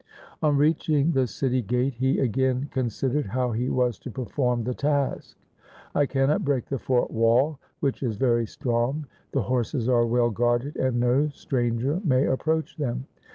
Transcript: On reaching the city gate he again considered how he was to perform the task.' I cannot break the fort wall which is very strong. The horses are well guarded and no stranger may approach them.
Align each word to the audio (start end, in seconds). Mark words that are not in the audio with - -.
On 0.41 0.57
reaching 0.57 1.11
the 1.11 1.27
city 1.27 1.61
gate 1.61 1.93
he 1.93 2.17
again 2.21 2.69
considered 2.71 3.27
how 3.27 3.51
he 3.51 3.69
was 3.69 3.99
to 3.99 4.09
perform 4.09 4.63
the 4.63 4.73
task.' 4.73 5.37
I 5.93 6.07
cannot 6.07 6.43
break 6.43 6.65
the 6.65 6.79
fort 6.79 7.11
wall 7.11 7.59
which 7.81 8.01
is 8.01 8.17
very 8.17 8.47
strong. 8.47 9.05
The 9.31 9.43
horses 9.43 9.87
are 9.87 10.07
well 10.07 10.31
guarded 10.31 10.75
and 10.75 10.99
no 10.99 11.29
stranger 11.29 12.01
may 12.03 12.25
approach 12.25 12.77
them. 12.77 13.05